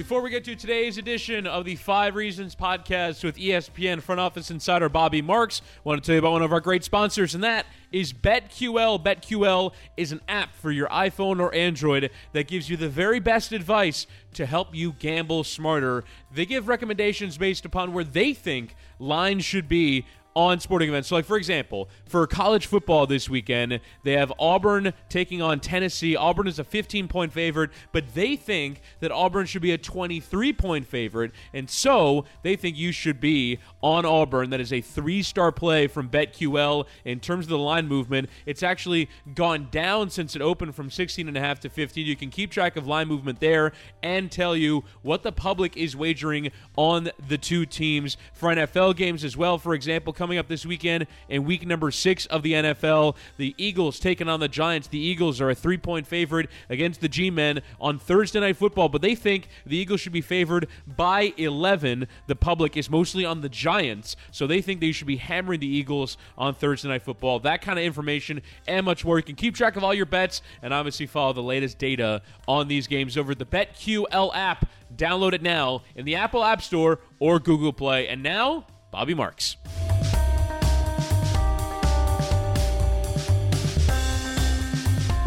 [0.00, 4.50] Before we get to today's edition of the Five Reasons podcast with ESPN front office
[4.50, 7.44] insider Bobby Marks, I want to tell you about one of our great sponsors, and
[7.44, 9.04] that is BetQL.
[9.04, 13.52] BetQL is an app for your iPhone or Android that gives you the very best
[13.52, 16.04] advice to help you gamble smarter.
[16.32, 21.08] They give recommendations based upon where they think lines should be on sporting events.
[21.08, 26.16] So, like for example, for college football this weekend, they have Auburn taking on Tennessee.
[26.16, 30.52] Auburn is a 15 point favorite, but they think that Auburn should be a 23
[30.52, 34.50] point favorite, and so they think you should be on Auburn.
[34.50, 38.28] That is a three star play from BetQL in terms of the line movement.
[38.46, 42.06] It's actually gone down since it opened from 16 and a half to 15.
[42.06, 45.96] You can keep track of line movement there and tell you what the public is
[45.96, 49.58] wagering on the two teams for NFL games as well.
[49.58, 53.98] For example, coming up this weekend in week number six of the NFL, the Eagles
[53.98, 54.88] taking on the Giants.
[54.88, 58.88] The Eagles are a three point favorite against the G Men on Thursday Night Football,
[58.88, 62.08] but they think the Eagles should be favored by 11.
[62.26, 65.66] The public is mostly on the Giants, so they think they should be hammering the
[65.66, 67.40] Eagles on Thursday Night Football.
[67.40, 69.18] That kind of information and much more.
[69.18, 72.68] You can keep track of all your bets and obviously follow the latest data on
[72.68, 74.68] these games over the BetQL app.
[74.96, 78.08] Download it now in the Apple App Store or Google Play.
[78.08, 79.56] And now, Bobby Marks.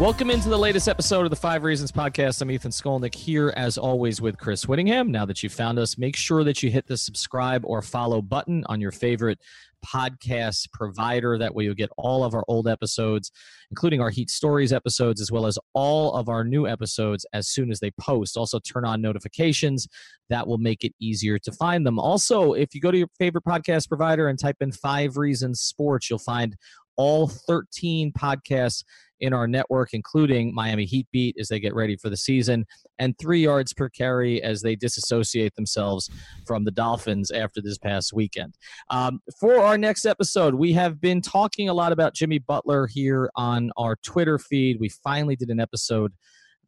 [0.00, 2.42] Welcome into the latest episode of the Five Reasons Podcast.
[2.42, 5.12] I'm Ethan Skolnick here, as always, with Chris Whittingham.
[5.12, 8.64] Now that you've found us, make sure that you hit the subscribe or follow button
[8.66, 9.38] on your favorite
[9.86, 11.38] podcast provider.
[11.38, 13.30] That way, you'll get all of our old episodes,
[13.70, 17.70] including our Heat Stories episodes, as well as all of our new episodes as soon
[17.70, 18.36] as they post.
[18.36, 19.86] Also, turn on notifications.
[20.28, 22.00] That will make it easier to find them.
[22.00, 26.10] Also, if you go to your favorite podcast provider and type in Five Reasons Sports,
[26.10, 26.56] you'll find
[26.96, 28.84] all 13 podcasts
[29.20, 32.66] in our network, including Miami Heat Beat as they get ready for the season,
[32.98, 36.10] and three yards per carry as they disassociate themselves
[36.46, 38.54] from the Dolphins after this past weekend.
[38.90, 43.30] Um, for our next episode, we have been talking a lot about Jimmy Butler here
[43.34, 44.78] on our Twitter feed.
[44.78, 46.12] We finally did an episode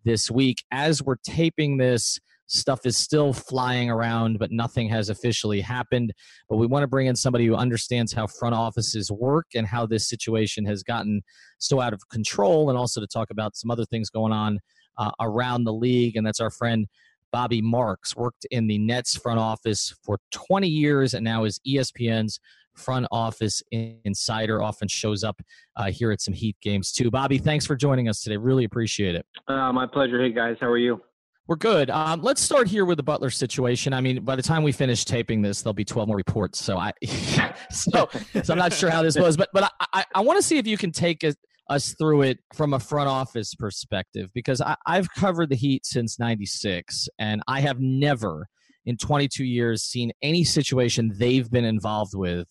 [0.05, 0.65] this week.
[0.71, 6.13] As we're taping this, stuff is still flying around, but nothing has officially happened.
[6.49, 9.87] But we want to bring in somebody who understands how front offices work and how
[9.87, 11.23] this situation has gotten
[11.59, 14.59] so out of control, and also to talk about some other things going on
[14.99, 16.17] uh, around the league.
[16.17, 16.87] And that's our friend
[17.33, 22.39] Bobby Marks, worked in the Nets front office for 20 years and now is ESPN's
[22.75, 24.63] front office insider.
[24.63, 25.41] Often shows up
[25.77, 27.11] uh, here at some Heat games too.
[27.11, 28.37] Bobby, thanks for joining us today.
[28.37, 29.27] Really appreciate it.
[29.49, 30.23] Uh, my pleasure.
[30.23, 31.01] Hey guys, how are you?
[31.49, 31.91] We're good.
[31.91, 33.93] Um, let's start here with the Butler situation.
[33.93, 36.61] I mean, by the time we finish taping this, there'll be 12 more reports.
[36.61, 36.93] So I,
[37.71, 38.09] so,
[38.43, 40.59] so I'm not sure how this was, but but I, I, I want to see
[40.59, 41.37] if you can take us,
[41.71, 46.19] us through it from a front office perspective because I, I've covered the Heat since
[46.19, 48.49] '96, and I have never
[48.85, 52.49] in 22 years seen any situation they've been involved with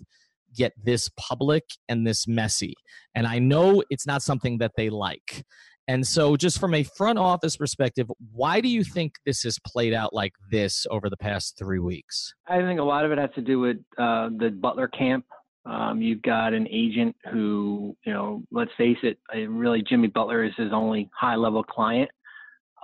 [0.55, 2.75] get this public and this messy.
[3.13, 5.45] And I know it's not something that they like.
[5.87, 9.93] And so, just from a front office perspective, why do you think this has played
[9.93, 12.33] out like this over the past three weeks?
[12.47, 15.25] I think a lot of it has to do with uh, the Butler camp.
[15.65, 20.53] Um, you've got an agent who, you know, let's face it, really Jimmy Butler is
[20.57, 22.09] his only high level client.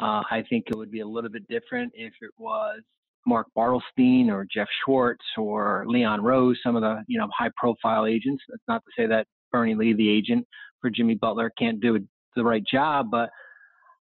[0.01, 2.81] Uh, I think it would be a little bit different if it was
[3.28, 8.07] Mark Bartelstein or Jeff Schwartz or Leon Rose, some of the, you know, high profile
[8.07, 8.44] agents.
[8.50, 10.47] That's not to say that Bernie Lee, the agent
[10.81, 12.03] for Jimmy Butler, can't do it
[12.36, 13.30] the right job, but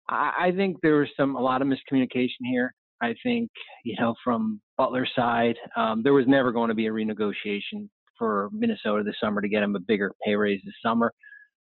[0.08, 2.74] I, I think there was some a lot of miscommunication here.
[3.02, 3.50] I think
[3.84, 7.88] you know from Butler's side, um, there was never going to be a renegotiation
[8.18, 11.12] for Minnesota this summer to get him a bigger pay raise this summer.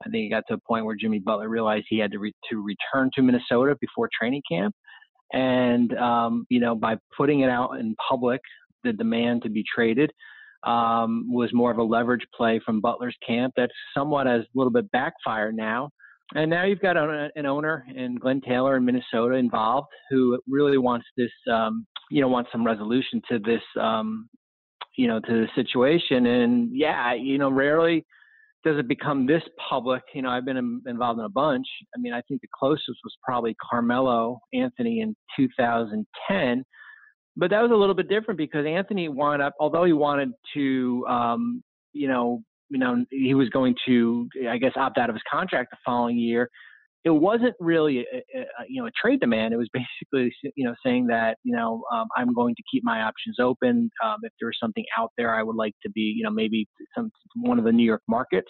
[0.06, 2.34] I think it got to a point where Jimmy Butler realized he had to re-
[2.50, 4.76] to return to Minnesota before training camp,
[5.34, 8.42] and um, you know by putting it out in public,
[8.84, 10.12] the demand to be traded
[10.64, 14.72] um, was more of a leverage play from Butler's camp that somewhat has a little
[14.72, 15.90] bit backfired now.
[16.34, 20.78] And now you've got a, an owner in Glenn Taylor in Minnesota involved who really
[20.78, 24.30] wants this, um, you know, wants some resolution to this, um,
[24.98, 26.26] you know, to the situation.
[26.26, 28.06] And yeah, you know, rarely
[28.64, 30.04] does it become this public?
[30.14, 31.66] You know, I've been in, involved in a bunch.
[31.96, 36.64] I mean, I think the closest was probably Carmelo Anthony in 2010,
[37.36, 41.06] but that was a little bit different because Anthony wound up, although he wanted to,
[41.10, 41.64] um,
[41.94, 45.72] you know, you know, he was going to, I guess, opt out of his contract
[45.72, 46.50] the following year
[47.04, 49.54] it wasn't really a, a, you know a trade demand.
[49.54, 53.02] It was basically you know saying that you know um, I'm going to keep my
[53.02, 53.90] options open.
[54.04, 57.12] Um, if there's something out there, I would like to be you know maybe some
[57.36, 58.50] one of the New York markets.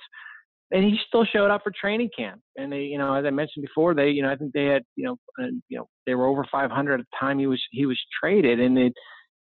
[0.73, 2.39] And he still showed up for training camp.
[2.55, 4.83] And they, you know, as I mentioned before, they, you know, I think they had,
[4.95, 7.85] you know, uh, you know, they were over 500 at the time he was he
[7.85, 8.61] was traded.
[8.61, 8.93] And it,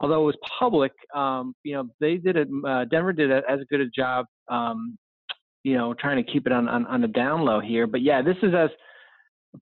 [0.03, 2.49] although it was public, um, you know, they did it.
[2.67, 4.99] Uh, Denver did a, as good a job, um,
[5.63, 7.87] you know, trying to keep it on, on on the down low here.
[7.87, 8.71] But yeah, this is as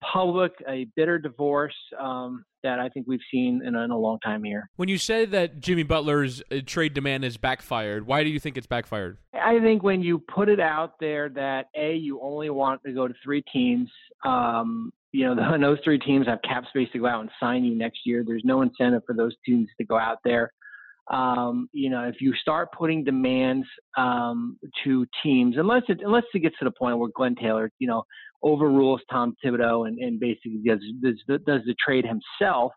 [0.01, 4.19] public, a bitter divorce um, that I think we've seen in a, in a, long
[4.21, 4.69] time here.
[4.77, 8.57] When you say that Jimmy Butler's uh, trade demand has backfired, why do you think
[8.57, 9.19] it's backfired?
[9.35, 13.09] I think when you put it out there that a you only want to go
[13.09, 13.91] to three teams,
[14.25, 17.65] um, you know, the, those three teams have cap space to go out and sign
[17.65, 18.25] you next year.
[18.27, 20.53] There's no incentive for those teams to go out there.
[21.11, 23.67] Um, you know, if you start putting demands
[23.99, 27.89] um, to teams, unless it unless it gets to the point where Glenn Taylor, you
[27.89, 28.05] know,
[28.45, 31.17] overrules Tom Thibodeau and, and basically does, does,
[31.47, 32.73] does the trade himself.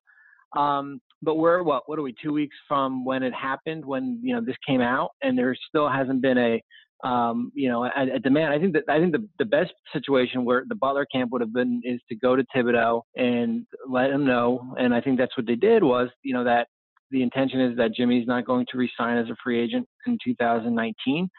[0.57, 4.35] Um, but we're what what are we two weeks from when it happened when you
[4.35, 6.61] know this came out and there still hasn't been a
[7.03, 8.53] um, you know a, a, demand.
[8.53, 11.53] I think that I think the the best situation where the Butler camp would have
[11.53, 14.73] been is to go to Thibodeau and let him know.
[14.77, 16.67] And I think that's what they did was you know that
[17.11, 21.29] the intention is that Jimmy's not going to resign as a free agent in 2019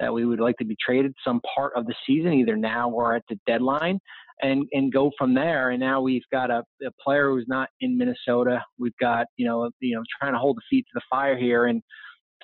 [0.00, 3.14] that we would like to be traded some part of the season, either now or
[3.14, 3.98] at the deadline,
[4.42, 5.70] and and go from there.
[5.70, 8.62] And now we've got a, a player who's not in Minnesota.
[8.78, 11.66] We've got you know you know trying to hold the feet to the fire here,
[11.66, 11.82] and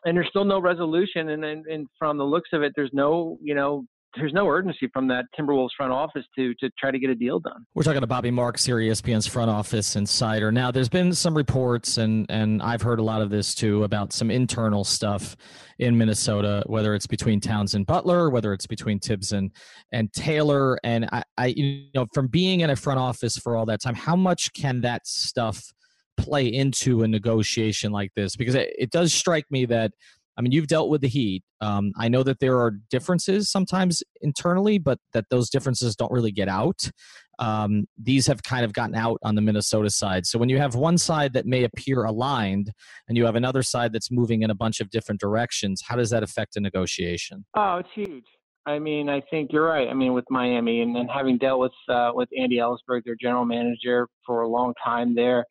[0.04, 1.30] and there's still no resolution.
[1.30, 3.84] And, and and from the looks of it, there's no you know
[4.16, 7.40] there's no urgency from that Timberwolves front office to to try to get a deal
[7.40, 7.66] done.
[7.74, 10.52] We're talking to Bobby Marks here, ESPN's front office insider.
[10.52, 14.12] Now, there's been some reports, and and I've heard a lot of this too about
[14.12, 15.36] some internal stuff
[15.78, 19.50] in Minnesota, whether it's between Towns and Butler, whether it's between Tibbs and
[19.92, 20.78] and Taylor.
[20.84, 23.94] And I, I you know, from being in a front office for all that time,
[23.94, 25.72] how much can that stuff
[26.16, 28.36] play into a negotiation like this?
[28.36, 29.92] Because it, it does strike me that
[30.36, 31.44] I mean, you've dealt with the Heat.
[31.60, 36.32] Um, I know that there are differences sometimes internally, but that those differences don't really
[36.32, 36.90] get out.
[37.38, 40.26] Um, these have kind of gotten out on the Minnesota side.
[40.26, 42.72] So when you have one side that may appear aligned
[43.08, 46.10] and you have another side that's moving in a bunch of different directions, how does
[46.10, 47.44] that affect a negotiation?
[47.56, 48.24] Oh, it's huge.
[48.66, 49.88] I mean, I think you're right.
[49.88, 53.44] I mean, with Miami and, and having dealt with uh, with Andy Elisburg, their general
[53.44, 55.44] manager, for a long time there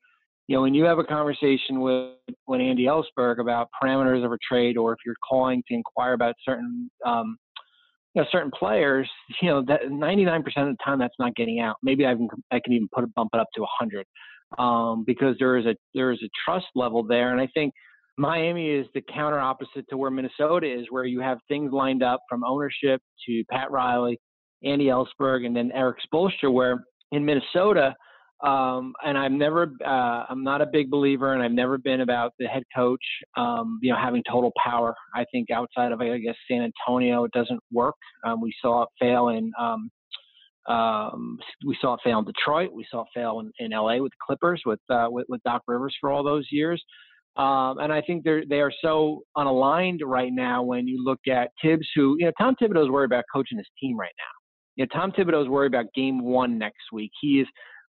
[0.48, 2.16] you know, when you have a conversation with
[2.48, 6.36] with Andy Elisburg about parameters of a trade, or if you're calling to inquire about
[6.44, 7.38] certain, um,
[8.14, 9.10] you know, certain players,
[9.42, 11.78] you know, that 99% of the time that's not getting out.
[11.82, 14.06] Maybe I can I can even put bump it up to 100
[14.58, 17.74] um, because there is a there is a trust level there, and I think
[18.18, 22.20] Miami is the counter opposite to where Minnesota is, where you have things lined up
[22.30, 24.20] from ownership to Pat Riley,
[24.64, 27.96] Andy Elisburg, and then Erik Spoelstra, where in Minnesota
[28.44, 32.34] um, and I've never, uh, I'm not a big believer, and I've never been about
[32.40, 33.04] the head coach,
[33.38, 34.94] um, you know, having total power.
[35.16, 37.96] I think outside of, I guess, San Antonio, it doesn't work.
[38.26, 39.90] Um, we saw it fail in, um,
[40.68, 42.72] um, we saw it fail in Detroit.
[42.74, 45.62] We saw it fail in, in LA with the Clippers with, uh, with, with Doc
[45.68, 46.84] Rivers for all those years.
[47.36, 51.50] Um, and I think they're they are so unaligned right now when you look at
[51.64, 54.34] Tibbs, who you know Tom Thibodeau is worried about coaching his team right now.
[54.76, 57.12] You know Tom Thibodeau is worried about Game One next week.
[57.22, 57.48] He is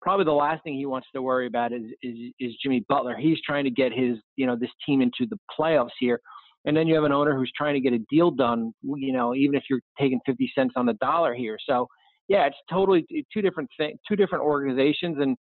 [0.07, 3.17] probably the last thing he wants to worry about is, is is Jimmy Butler.
[3.17, 6.21] He's trying to get his you know this team into the playoffs here,
[6.65, 8.73] and then you have an owner who's trying to get a deal done.
[8.85, 11.59] You know, even if you're taking fifty cents on the dollar here.
[11.69, 11.89] So
[12.29, 15.37] yeah, it's totally two different things, two different organizations, and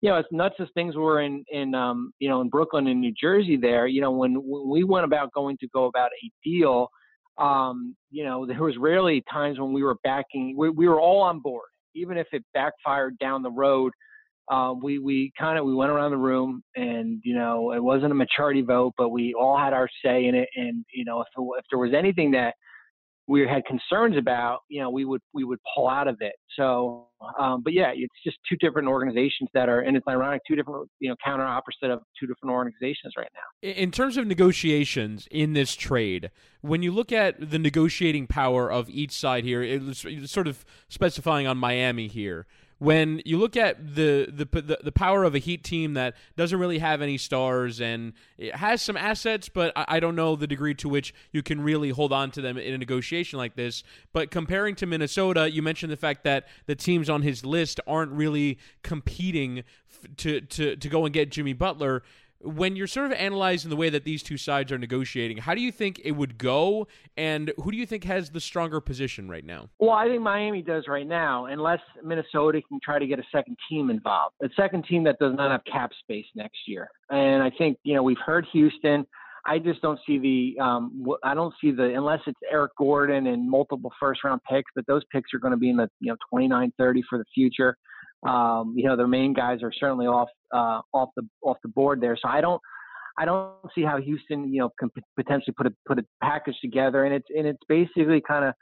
[0.00, 3.00] you know, it's nuts as things were in in um, you know in Brooklyn and
[3.00, 3.56] New Jersey.
[3.56, 6.86] There, you know, when when we went about going to go about a deal,
[7.36, 10.54] um, you know, there was rarely times when we were backing.
[10.56, 13.92] We, we were all on board even if it backfired down the road,
[14.50, 18.12] uh, we we kind of we went around the room and you know it wasn't
[18.12, 20.48] a majority vote, but we all had our say in it.
[20.56, 22.54] And you know if if there was anything that
[23.26, 26.34] we had concerns about, you know, we would we would pull out of it.
[26.56, 30.56] So, um, but yeah, it's just two different organizations that are, and it's ironic, two
[30.56, 33.70] different, you know, counter opposite of two different organizations right now.
[33.70, 38.90] In terms of negotiations in this trade, when you look at the negotiating power of
[38.90, 42.46] each side here, it's sort of specifying on Miami here.
[42.78, 46.58] When you look at the, the the the power of a Heat team that doesn't
[46.58, 50.74] really have any stars and it has some assets, but I, don't know the degree
[50.74, 53.84] to which you can really hold on to them in a negotiation like this.
[54.12, 58.12] But comparing to Minnesota, you mentioned the fact that the teams on his list aren't
[58.12, 59.62] really competing
[60.18, 62.02] to to to go and get Jimmy Butler
[62.44, 65.60] when you're sort of analyzing the way that these two sides are negotiating, how do
[65.60, 66.86] you think it would go,
[67.16, 69.70] and who do you think has the stronger position right now?
[69.78, 73.56] Well, I think Miami does right now, unless Minnesota can try to get a second
[73.68, 76.88] team involved, a second team that does not have cap space next year.
[77.10, 79.06] And I think you know we've heard Houston.
[79.46, 83.48] I just don't see the um, I don't see the unless it's Eric Gordon and
[83.48, 86.16] multiple first round picks, but those picks are going to be in the you know
[86.30, 87.76] 29, 30 for the future.
[88.24, 92.00] Um, you know, their main guys are certainly off uh, off the off the board
[92.00, 92.16] there.
[92.20, 92.60] So I don't
[93.18, 97.04] I don't see how Houston you know can potentially put a put a package together.
[97.04, 98.54] And it's and it's basically kind of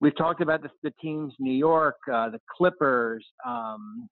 [0.00, 4.08] we've talked about the, the teams New York, uh, the Clippers, um,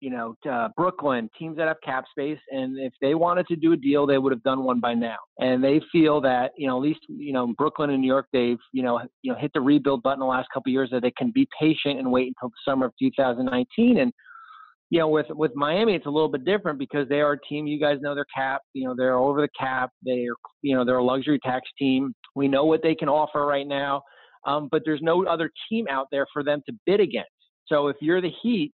[0.00, 3.72] you know, uh, Brooklyn, teams that have cap space, and if they wanted to do
[3.72, 5.16] a deal, they would have done one by now.
[5.38, 8.58] And they feel that, you know, at least, you know, Brooklyn and New York, they've,
[8.72, 11.30] you know, you know, hit the rebuild button the last couple years that they can
[11.34, 13.98] be patient and wait until the summer of 2019.
[13.98, 14.12] And
[14.90, 17.66] you know, with with Miami, it's a little bit different because they are a team.
[17.66, 18.60] You guys know their cap.
[18.72, 19.90] You know, they're over the cap.
[20.02, 22.14] They're you know they're a luxury tax team.
[22.36, 24.02] We know what they can offer right now,
[24.46, 27.30] um, but there's no other team out there for them to bid against.
[27.66, 28.72] So if you're the Heat,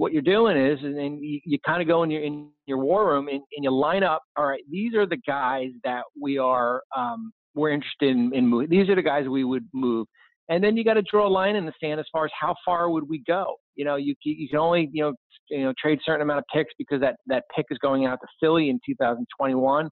[0.00, 3.06] what you're doing is, and you, you kind of go in your in your war
[3.06, 4.22] room and, and, you line up.
[4.34, 8.70] All right, these are the guys that we are um, we're interested in, in moving.
[8.70, 10.06] These are the guys we would move.
[10.48, 12.54] And then you got to draw a line in the sand as far as how
[12.64, 13.56] far would we go.
[13.76, 15.12] You know, you you can only you know
[15.50, 18.26] you know trade certain amount of picks because that that pick is going out to
[18.40, 19.90] Philly in 2021.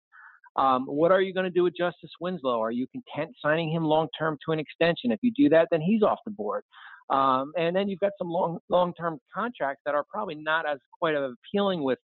[0.56, 2.62] Um, what are you going to do with Justice Winslow?
[2.62, 5.12] Are you content signing him long term to an extension?
[5.12, 6.62] If you do that, then he's off the board.
[7.10, 10.78] Um, and then you've got some long long term contracts that are probably not as
[10.98, 11.98] quite appealing with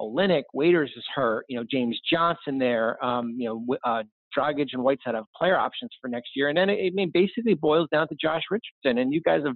[0.00, 0.44] Olynyk.
[0.54, 1.44] Waiters is hurt.
[1.48, 3.02] You know James Johnson there.
[3.04, 4.02] Um, you know uh,
[4.36, 6.48] Dragic and Whiteside have player options for next year.
[6.48, 8.98] And then it, it basically boils down to Josh Richardson.
[8.98, 9.54] And you guys have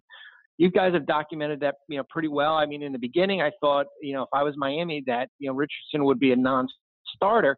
[0.58, 2.54] you guys have documented that you know pretty well.
[2.54, 5.48] I mean, in the beginning, I thought you know if I was Miami that you
[5.48, 7.56] know Richardson would be a non-starter,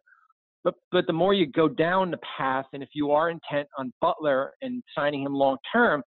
[0.63, 3.91] but but the more you go down the path, and if you are intent on
[4.01, 6.01] Butler and signing him long term,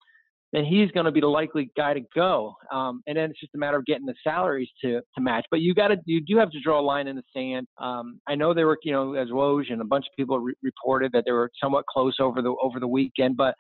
[0.53, 2.55] then he's going to be the likely guy to go.
[2.73, 5.45] Um, and then it's just a matter of getting the salaries to to match.
[5.51, 7.67] But you got to you do have to draw a line in the sand.
[7.79, 10.55] Um, I know they were you know as Woj and a bunch of people re-
[10.63, 13.55] reported that they were somewhat close over the over the weekend, but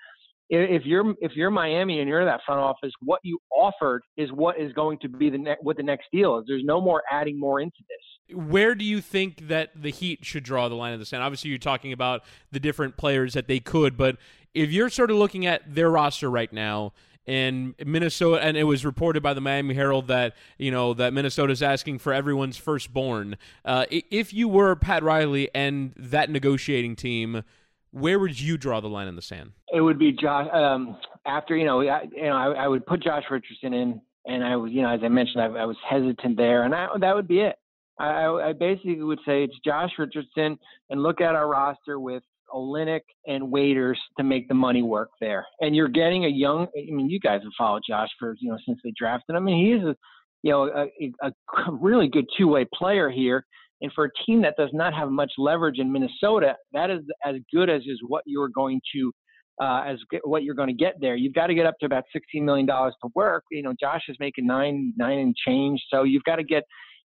[0.50, 4.58] if you're if you're Miami and you're that front office, what you offered is what
[4.58, 6.44] is going to be the ne- what the next deal is.
[6.46, 8.36] There's no more adding more into this.
[8.36, 11.22] Where do you think that the Heat should draw the line of the sand?
[11.22, 14.16] Obviously, you're talking about the different players that they could, but
[14.54, 16.92] if you're sort of looking at their roster right now,
[17.26, 21.52] and Minnesota, and it was reported by the Miami Herald that you know that Minnesota
[21.52, 23.36] is asking for everyone's firstborn.
[23.66, 27.42] Uh, if you were Pat Riley and that negotiating team,
[27.90, 29.52] where would you draw the line in the sand?
[29.72, 30.48] It would be Josh.
[30.52, 30.96] Um,
[31.26, 34.56] after you know, I, you know, I, I, would put Josh Richardson in, and I
[34.56, 37.28] was, you know, as I mentioned, I, I was hesitant there, and I, that would
[37.28, 37.56] be it.
[37.98, 40.58] I, I basically would say it's Josh Richardson,
[40.90, 42.22] and look at our roster with
[42.54, 45.46] Olynyk and Waiters to make the money work there.
[45.60, 46.66] And you're getting a young.
[46.76, 49.42] I mean, you guys have followed Josh for you know since they drafted him.
[49.42, 49.96] I mean, he is a
[50.42, 51.32] you know a, a
[51.72, 53.44] really good two way player here.
[53.80, 57.36] And for a team that does not have much leverage in Minnesota, that is as
[57.52, 59.12] good as is what you're going to
[59.60, 61.16] uh, as what you're going to get there.
[61.16, 63.44] You've got to get up to about $16 million to work.
[63.50, 65.80] You know, Josh is making nine, nine and change.
[65.92, 66.62] So you've got to get,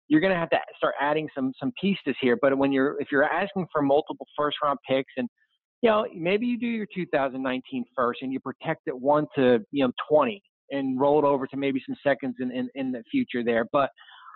[0.07, 2.37] you're going to have to start adding some, some pieces here.
[2.39, 5.27] But when you're, if you're asking for multiple first round picks and,
[5.81, 9.85] you know, maybe you do your 2019 first and you protect it one to, you
[9.85, 13.43] know, 20 and roll it over to maybe some seconds in, in, in the future
[13.43, 13.65] there.
[13.71, 13.89] But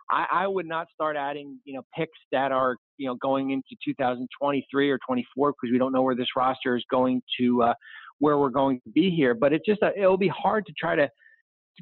[0.10, 3.76] I, I would not start adding, you know, picks that are, you know, going into
[3.86, 7.74] 2023 or 24 because we don't know where this roster is going to, uh,
[8.20, 9.34] where we're going to be here.
[9.34, 11.10] But it's just, it'll be hard to try to,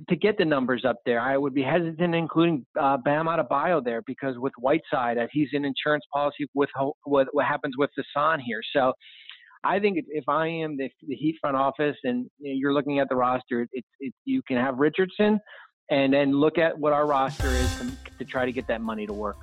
[0.10, 1.20] to get the numbers up there.
[1.22, 6.04] I would be hesitant including uh, Bam Adebayo there because with Whiteside, he's an insurance
[6.14, 6.70] policy with
[7.06, 8.60] what, what happens with Hassan here.
[8.76, 8.94] So
[9.64, 13.16] I think if I am the, the Heat front office and you're looking at the
[13.16, 15.40] roster, it's it, you can have Richardson
[15.90, 19.08] and then look at what our roster is to, to try to get that money
[19.08, 19.38] to work.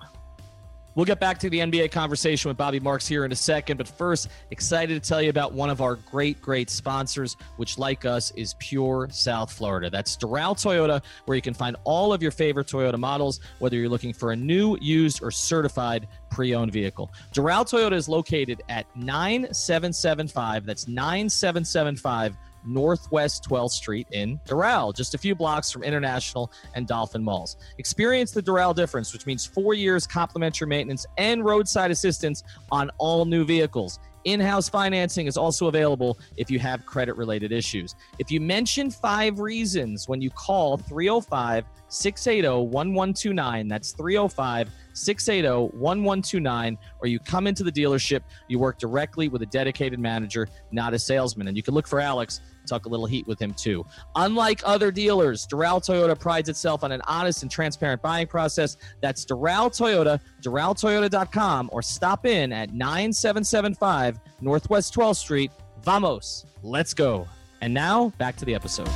[0.95, 3.89] We'll get back to the NBA conversation with Bobby Marks here in a second, but
[3.89, 8.31] first, excited to tell you about one of our great, great sponsors, which, like us,
[8.33, 9.89] is Pure South Florida.
[9.89, 13.89] That's Doral Toyota, where you can find all of your favorite Toyota models, whether you're
[13.89, 17.11] looking for a new, used, or certified pre owned vehicle.
[17.33, 25.19] Doral Toyota is located at 9775, that's 9775 Northwest 12th Street in Doral, just a
[25.19, 27.57] few blocks from International and Dolphin Malls.
[27.79, 33.25] Experience the Doral difference, which means four years complimentary maintenance and roadside assistance on all
[33.25, 33.99] new vehicles.
[34.25, 37.97] In house financing is also available if you have credit related issues.
[38.21, 46.79] If you mention five reasons when you call 305 680 1129, that's 305 680 1129,
[47.01, 50.99] or you come into the dealership, you work directly with a dedicated manager, not a
[50.99, 51.49] salesman.
[51.49, 53.85] And you can look for Alex, talk a little heat with him too.
[54.17, 58.77] Unlike other dealers, Doral Toyota prides itself on an honest and transparent buying process.
[59.01, 65.53] That's Doral Toyota, DoralToyota.com, or stop in at 9775 Northwest 12th Street.
[65.83, 67.27] Vamos, let's go.
[67.61, 68.89] And now back to the episode.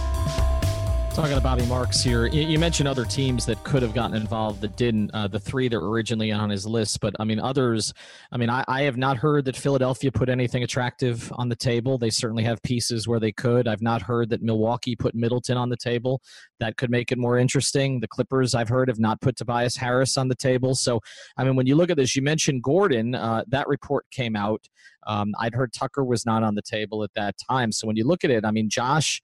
[1.17, 4.77] Talking to Bobby Marks here, you, mentioned other teams that could have gotten involved that
[4.77, 5.11] didn't.
[5.15, 7.95] Uh, the three that were originally on his list, but I mean others.
[8.33, 11.97] I mean, I, I have not heard that Philadelphia put anything attractive on the table.
[11.97, 13.67] They certainly have pieces where they could.
[13.67, 16.21] I've not heard that Milwaukee put Middleton on the table.
[16.61, 18.01] That could make it more interesting.
[18.01, 20.75] The Clippers, I've heard, have not put Tobias Harris on the table.
[20.75, 21.01] So,
[21.39, 23.15] I mean, when you look at this, you mentioned Gordon.
[23.15, 24.69] Uh, that report came out.
[25.07, 27.73] Um, I'd heard Tucker was not on the table at that time.
[27.73, 29.23] So when you look at it, I mean, Josh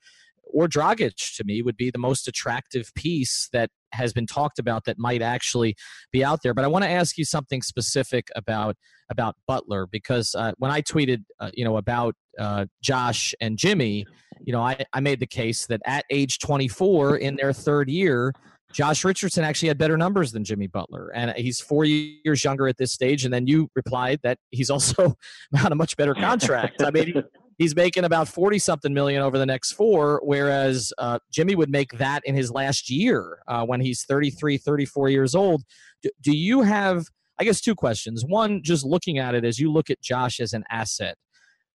[0.52, 4.85] or Dragic to me would be the most attractive piece that has been talked about
[4.85, 5.76] that might actually
[6.12, 6.54] be out there.
[6.54, 8.76] But I want to ask you something specific about
[9.11, 14.06] about Butler because uh, when I tweeted, uh, you know, about uh, Josh and Jimmy,
[14.40, 18.32] you know, I, I made the case that at age 24 in their third year.
[18.73, 22.78] Josh Richardson actually had better numbers than Jimmy Butler, and he's four years younger at
[22.78, 23.26] this stage.
[23.26, 25.14] And then you replied that he's also
[25.64, 26.82] on a much better contract.
[26.82, 27.23] I mean,
[27.62, 31.92] he's making about 40 something million over the next four whereas uh, jimmy would make
[31.92, 35.62] that in his last year uh, when he's 33 34 years old.
[36.02, 37.07] Do, do you have
[37.38, 38.25] i guess two questions.
[38.26, 41.16] One just looking at it as you look at josh as an asset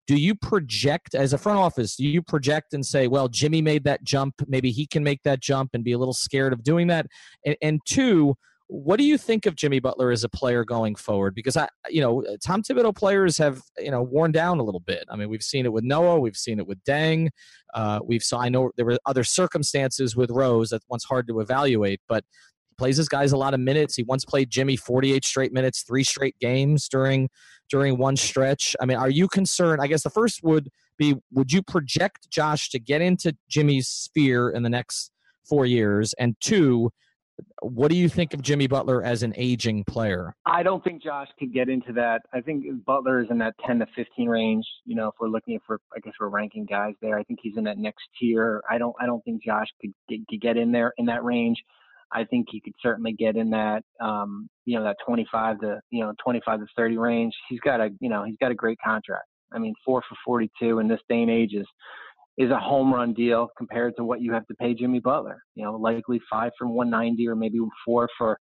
[0.07, 3.85] do you project as a front office do you project and say well jimmy made
[3.85, 6.89] that jump maybe he can make that jump and be a little scared of doing
[6.89, 7.07] that?
[7.45, 8.35] And, and two
[8.69, 11.35] what do you think of Jimmy Butler as a player going forward?
[11.35, 15.05] Because I, you know, Tom Thibodeau players have you know worn down a little bit.
[15.09, 17.29] I mean, we've seen it with Noah, we've seen it with Deng,
[17.75, 18.41] uh, we've saw.
[18.41, 22.25] I know there were other circumstances with Rose that once hard to evaluate, but
[22.69, 23.95] he plays his guys a lot of minutes.
[23.95, 27.29] He once played Jimmy 48 straight minutes, three straight games during
[27.71, 28.75] during one stretch.
[28.81, 29.81] I mean, are you concerned?
[29.81, 34.51] I guess the first would be: Would you project Josh to get into Jimmy's sphere
[34.51, 35.13] in the next
[35.49, 36.15] four years?
[36.19, 36.91] And two
[37.63, 40.35] what do you think of Jimmy Butler as an aging player?
[40.45, 42.23] I don't think Josh could get into that.
[42.33, 44.67] I think Butler is in that 10 to 15 range.
[44.85, 47.19] You know, if we're looking for, I guess we're ranking guys there.
[47.19, 48.63] I think he's in that next tier.
[48.71, 51.63] I don't, I don't think Josh could get, could get in there in that range.
[52.13, 56.03] I think he could certainly get in that, um, you know, that 25 to, you
[56.03, 57.35] know, 25 to 30 range.
[57.49, 59.27] He's got a, you know, he's got a great contract.
[59.53, 61.67] I mean, four for 42 in this day and age is
[62.39, 65.43] is a home run deal compared to what you have to pay Jimmy Butler.
[65.55, 68.39] You know, likely five from 190 or maybe four for,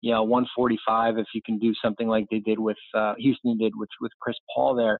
[0.00, 3.72] you know, 145 if you can do something like they did with uh, Houston did
[3.76, 4.98] with with Chris Paul there.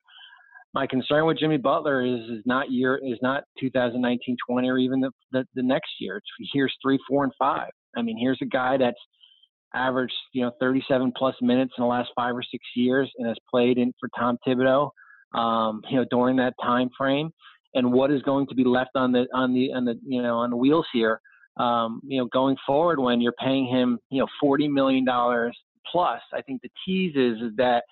[0.75, 5.01] My concern with Jimmy Butler is is not year is not 2019 20 or even
[5.01, 6.19] the, the the next year.
[6.19, 7.71] It's here's three, four, and five.
[7.97, 8.99] I mean, here's a guy that's
[9.75, 13.37] averaged you know 37 plus minutes in the last five or six years and has
[13.51, 14.91] played in for Tom Thibodeau.
[15.35, 17.31] Um, you know, during that time frame
[17.77, 20.39] and what is going to be left on the on the on the you know
[20.39, 21.21] on the wheels here.
[21.59, 25.57] Um, you know, going forward when you're paying him you know forty million dollars
[25.91, 26.21] plus.
[26.33, 27.85] I think the tease is, is that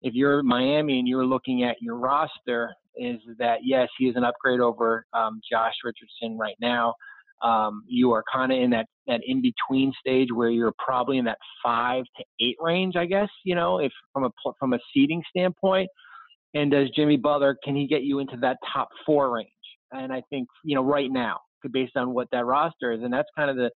[0.00, 4.24] if you're Miami and you're looking at your roster, is that yes, he is an
[4.24, 6.94] upgrade over um, Josh Richardson right now.
[7.42, 11.24] Um, you are kind of in that that in between stage where you're probably in
[11.24, 13.28] that five to eight range, I guess.
[13.44, 15.88] You know, if from a from a seating standpoint.
[16.54, 19.48] And does Jimmy Butler can he get you into that top four range?
[19.90, 23.28] And I think you know right now, based on what that roster is, and that's
[23.36, 23.70] kind of the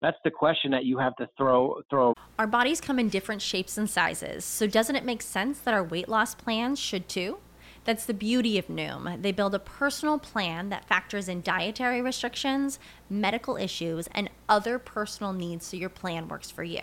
[0.00, 2.14] that's the question that you have to throw throw.
[2.38, 5.82] Our bodies come in different shapes and sizes, so doesn't it make sense that our
[5.82, 7.38] weight loss plans should too?
[7.84, 9.22] That's the beauty of Noom.
[9.22, 12.78] They build a personal plan that factors in dietary restrictions,
[13.08, 16.82] medical issues, and other personal needs so your plan works for you.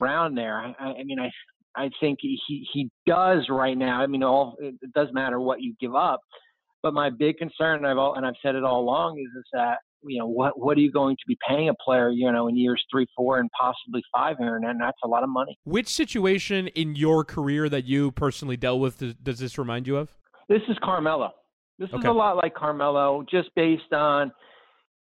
[0.00, 0.58] Brown there.
[0.58, 1.30] I, I mean, I
[1.76, 2.36] I think he
[2.72, 4.00] he does right now.
[4.00, 6.18] I mean, all it doesn't matter what you give up,
[6.82, 9.44] but my big concern, and I've all, and I've said it all along, is is
[9.52, 12.48] that you know what what are you going to be paying a player you know
[12.48, 15.88] in years three four and possibly five here and that's a lot of money which
[15.88, 20.16] situation in your career that you personally dealt with does, does this remind you of
[20.48, 21.30] this is carmelo
[21.78, 21.98] this Okay.
[22.08, 24.32] is a lot like carmelo just based on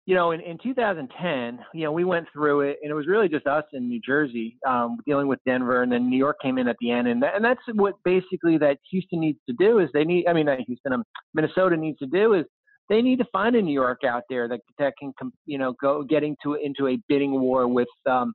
[0.09, 3.29] you know in, in 2010 you know we went through it and it was really
[3.29, 6.67] just us in new jersey um, dealing with denver and then new york came in
[6.67, 9.87] at the end and, that, and that's what basically that houston needs to do is
[9.93, 11.03] they need i mean not houston um,
[11.35, 12.43] minnesota needs to do is
[12.89, 15.13] they need to find a New York out there that that can
[15.45, 18.33] you know go getting to into a bidding war with um,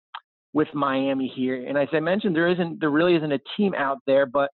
[0.53, 1.67] with Miami here.
[1.67, 4.51] And as I mentioned, there isn't there really isn't a team out there, but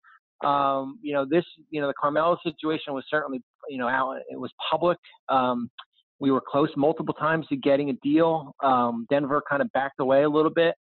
[0.47, 4.39] um, you know this you know the Carmelo situation was certainly you know out it
[4.39, 4.99] was public.
[5.31, 5.71] Um,
[6.19, 8.55] we were close multiple times to getting a deal.
[8.63, 10.75] Um, Denver kind of backed away a little bit.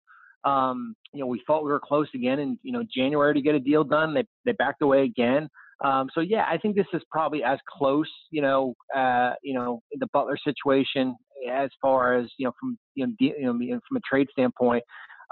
[0.45, 3.55] Um, you know, we thought we were close again in you know January to get
[3.55, 4.15] a deal done.
[4.15, 5.49] They they backed away again.
[5.85, 9.83] Um, so yeah, I think this is probably as close, you know, uh, you know,
[9.93, 11.15] the Butler situation
[11.53, 14.83] as far as you know from you know, you know from a trade standpoint,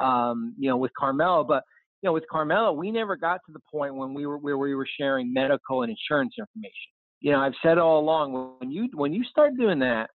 [0.02, 1.44] um, you know, with Carmelo.
[1.44, 1.62] But
[2.02, 4.74] you know, with Carmelo, we never got to the point when we were where we
[4.74, 6.93] were sharing medical and insurance information.
[7.24, 10.10] You know, I've said all along when you when you start doing that,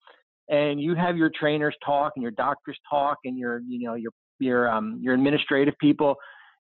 [0.48, 4.12] and you have your trainers talk and your doctors talk and your you know your
[4.38, 6.16] your um, your administrative people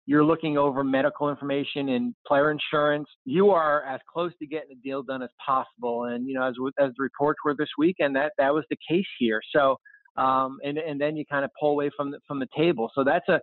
[0.08, 3.06] you're looking over medical information and player insurance.
[3.26, 6.04] You are as close to getting a deal done as possible.
[6.04, 9.04] And you know, as as the reports were this weekend, that that was the case
[9.18, 9.42] here.
[9.54, 9.76] So,
[10.16, 12.90] um, and and then you kind of pull away from the, from the table.
[12.94, 13.38] So that's a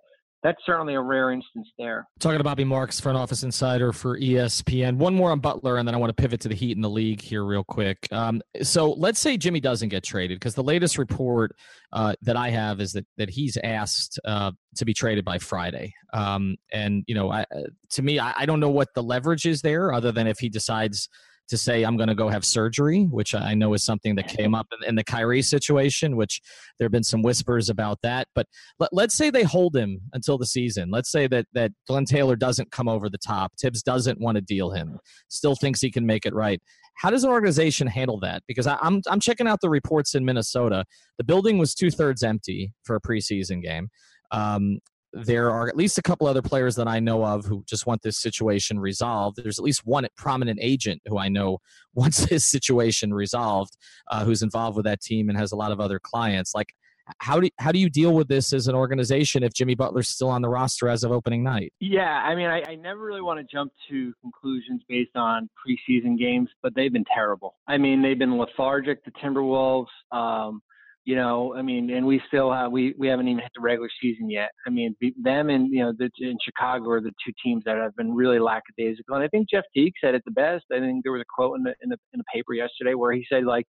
[0.45, 2.08] that's certainly a rare instance there.
[2.19, 4.97] Talking to Bobby Marks, front office insider for ESPN.
[4.97, 6.89] One more on Butler, and then I want to pivot to the Heat in the
[6.89, 8.08] league here real quick.
[8.12, 11.55] Um, so let's say Jimmy doesn't get traded, because the latest report
[11.93, 15.95] uh, that I have is that that he's asked uh, to be traded by Friday.
[16.13, 17.62] Um, and you know, I, uh,
[17.93, 20.49] to me, I, I don't know what the leverage is there, other than if he
[20.49, 21.10] decides
[21.47, 24.55] to say I'm going to go have surgery, which I know is something that came
[24.55, 26.41] up in, in the Kyrie situation, which
[26.77, 28.27] there have been some whispers about that.
[28.34, 28.47] But
[28.79, 30.89] let, let's say they hold him until the season.
[30.89, 33.55] Let's say that that Glenn Taylor doesn't come over the top.
[33.58, 34.99] Tibbs doesn't want to deal him.
[35.29, 36.62] Still thinks he can make it right.
[36.97, 38.43] How does an organization handle that?
[38.47, 40.86] Because I, I'm I'm checking out the reports in Minnesota.
[41.17, 43.89] The building was two thirds empty for a preseason game.
[44.31, 44.79] Um,
[45.15, 48.01] there are at least a couple other players that I know of who just want
[48.01, 49.38] this situation resolved.
[49.41, 51.60] There's at least one prominent agent who I know
[51.93, 53.78] wants this situation resolved,
[54.12, 56.54] uh, who's involved with that team and has a lot of other clients.
[56.54, 56.73] Like,
[57.19, 60.30] how do how do you deal with this as an organization if Jimmy Butler's still
[60.30, 61.71] on the roster as of opening night?
[61.80, 66.17] Yeah, I mean, I, I never really want to jump to conclusions based on preseason
[66.17, 67.56] games, but they've been terrible.
[67.67, 69.06] I mean, they've been lethargic.
[69.06, 70.62] The Timberwolves, um,
[71.05, 73.89] you know, I mean, and we still have we we haven't even hit the regular
[74.01, 74.49] season yet.
[74.65, 77.95] I mean, them and you know, the, in Chicago are the two teams that have
[77.95, 79.15] been really lackadaisical.
[79.15, 80.65] And I think Jeff Teague said it the best.
[80.73, 83.13] I think there was a quote in the in the in the paper yesterday where
[83.13, 83.65] he said like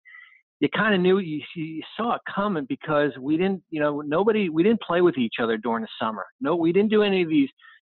[0.61, 4.49] you kind of knew you, you saw it coming because we didn't, you know, nobody,
[4.49, 6.25] we didn't play with each other during the summer.
[6.39, 7.49] No, we didn't do any of these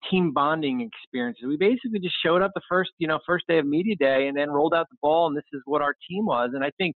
[0.09, 1.43] team bonding experiences.
[1.47, 4.35] We basically just showed up the first, you know, first day of media day and
[4.35, 6.51] then rolled out the ball and this is what our team was.
[6.53, 6.95] And I think,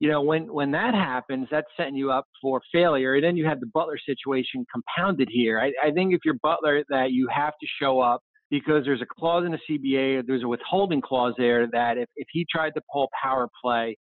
[0.00, 3.14] you know, when when that happens, that's setting you up for failure.
[3.14, 5.58] And then you have the Butler situation compounded here.
[5.60, 9.06] I, I think if you're Butler, that you have to show up because there's a
[9.06, 12.80] clause in the CBA, there's a withholding clause there that if, if he tried to
[12.92, 13.96] pull power play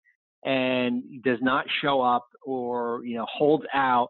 [0.43, 4.09] and does not show up or you know holds out,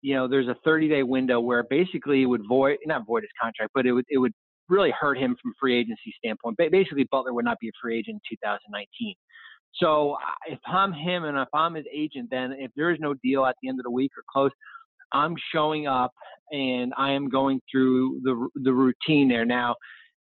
[0.00, 3.30] you know there's a 30 day window where basically it would void not void his
[3.40, 4.32] contract, but it would it would
[4.70, 6.56] really hurt him from free agency standpoint.
[6.56, 9.14] Ba- Basically, Butler would not be a free agent in 2019.
[9.80, 13.44] So if I'm him and if I'm his agent, then if there is no deal
[13.44, 14.50] at the end of the week or close,
[15.12, 16.12] I'm showing up
[16.50, 19.44] and I am going through the the routine there.
[19.44, 19.76] Now,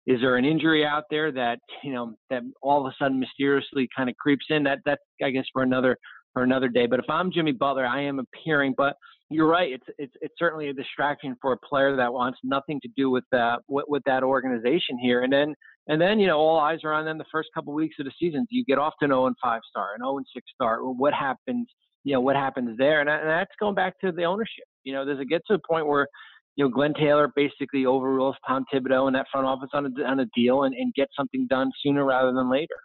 [0.07, 3.87] is there an injury out there that you know that all of a sudden mysteriously
[3.95, 4.63] kind of creeps in?
[4.63, 5.97] That that's I guess for another
[6.33, 6.85] for another day.
[6.85, 8.73] But if I'm Jimmy Butler, I am appearing.
[8.77, 8.95] But
[9.29, 9.71] you're right.
[9.73, 13.23] It's it's it's certainly a distraction for a player that wants nothing to do with
[13.31, 15.23] that with, with that organization here.
[15.23, 15.55] And then
[15.87, 18.05] and then you know all eyes are on them the first couple of weeks of
[18.05, 18.45] the season.
[18.49, 20.79] Do you get off to an 0 and 5 star, an 0 and 6 star?
[20.83, 21.67] What happens?
[22.03, 24.65] You know what happens there, and, and that's going back to the ownership.
[24.83, 26.07] You know, does it get to a point where
[26.55, 30.19] you know, Glenn Taylor basically overrules Tom Thibodeau and that front office on a, on
[30.19, 32.75] a deal and, and get something done sooner rather than later.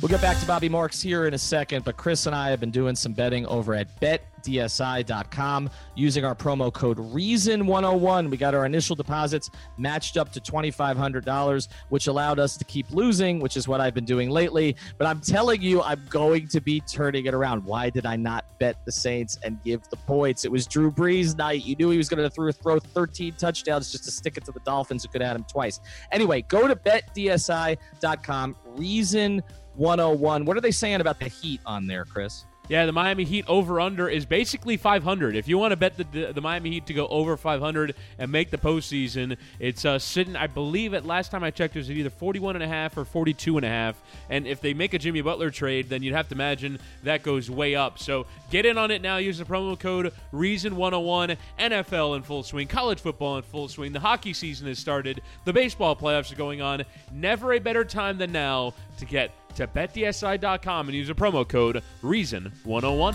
[0.00, 2.60] We'll get back to Bobby Marks here in a second, but Chris and I have
[2.60, 8.30] been doing some betting over at betdsi.com using our promo code REASON101.
[8.30, 13.40] We got our initial deposits matched up to $2,500, which allowed us to keep losing,
[13.40, 14.76] which is what I've been doing lately.
[14.98, 17.64] But I'm telling you, I'm going to be turning it around.
[17.64, 20.44] Why did I not bet the Saints and give the points?
[20.44, 21.64] It was Drew Brees night.
[21.64, 24.60] You knew he was going to throw 13 touchdowns just to stick it to the
[24.60, 25.80] Dolphins who could add him twice.
[26.12, 28.54] Anyway, go to betdsi.com.
[28.76, 30.44] Reason oh 101.
[30.44, 32.44] What are they saying about the Heat on there, Chris?
[32.68, 35.34] Yeah, the Miami Heat over under is basically 500.
[35.34, 38.30] If you want to bet the, the, the Miami Heat to go over 500 and
[38.30, 40.36] make the postseason, it's uh, sitting.
[40.36, 43.06] I believe at last time I checked, it was either 41 and a half or
[43.06, 43.96] 42 and a half.
[44.28, 47.50] And if they make a Jimmy Butler trade, then you'd have to imagine that goes
[47.50, 47.98] way up.
[47.98, 49.16] So get in on it now.
[49.16, 51.38] Use the promo code Reason101.
[51.58, 53.92] NFL in full swing, college football in full swing.
[53.92, 55.22] The hockey season has started.
[55.46, 56.84] The baseball playoffs are going on.
[57.10, 61.82] Never a better time than now to get to betdsi.com and use a promo code
[62.02, 63.14] REASON101.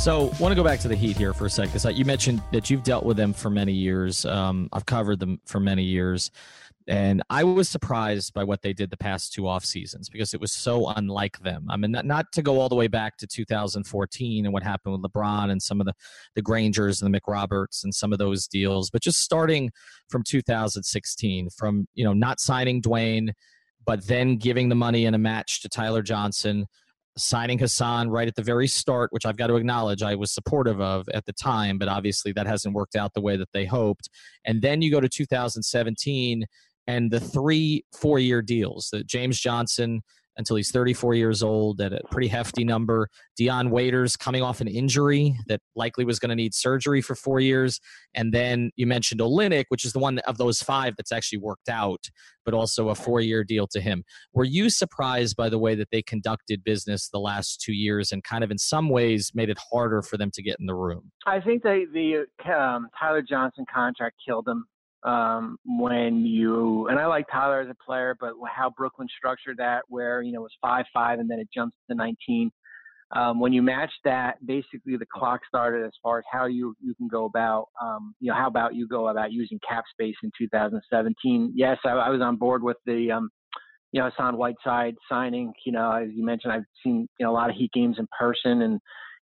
[0.00, 1.74] So, want to go back to the Heat here for a second.
[1.74, 4.24] Because you mentioned that you've dealt with them for many years.
[4.24, 6.30] Um, I've covered them for many years,
[6.88, 10.40] and I was surprised by what they did the past two off seasons because it
[10.40, 11.66] was so unlike them.
[11.68, 14.94] I mean, not, not to go all the way back to 2014 and what happened
[14.94, 15.92] with LeBron and some of the
[16.34, 19.70] the Grangers and the McRoberts and some of those deals, but just starting
[20.08, 23.32] from 2016, from you know not signing Dwyane
[23.90, 26.64] but then giving the money in a match to Tyler Johnson,
[27.18, 30.80] signing Hassan right at the very start, which I've got to acknowledge I was supportive
[30.80, 34.08] of at the time, but obviously that hasn't worked out the way that they hoped.
[34.44, 36.44] And then you go to 2017
[36.86, 40.02] and the three four year deals that James Johnson
[40.40, 43.08] until he's 34 years old at a pretty hefty number.
[43.36, 47.38] Dion Waiters coming off an injury that likely was going to need surgery for four
[47.38, 47.78] years.
[48.14, 51.68] And then you mentioned Olynyk, which is the one of those five that's actually worked
[51.68, 52.08] out,
[52.44, 54.02] but also a four year deal to him.
[54.34, 58.24] Were you surprised by the way that they conducted business the last two years and
[58.24, 61.12] kind of in some ways made it harder for them to get in the room?
[61.26, 64.66] I think they, the um, Tyler Johnson contract killed them
[65.02, 69.82] um, when you and I like Tyler as a player, but how Brooklyn structured that,
[69.88, 72.50] where you know it was five five and then it jumps to 19.
[73.12, 76.94] Um, when you match that, basically the clock started as far as how you you
[76.94, 80.30] can go about, um, you know, how about you go about using cap space in
[80.38, 81.52] 2017.
[81.56, 83.30] Yes, I, I was on board with the, um,
[83.90, 85.52] you know, Hassan Whiteside signing.
[85.66, 88.06] You know, as you mentioned, I've seen you know a lot of Heat games in
[88.16, 88.80] person, and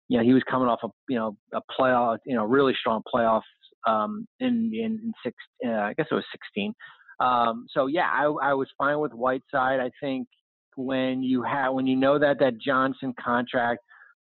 [0.09, 3.01] you know he was coming off a you know a playoff, you know, really strong
[3.15, 3.43] playoff
[3.87, 5.37] um, in, in, in six,
[5.67, 6.75] uh, I guess it was 16.
[7.21, 9.81] Um, so yeah, I, I was fine with Whiteside.
[9.81, 10.29] I think
[10.77, 13.81] when you have, when you know that that Johnson contract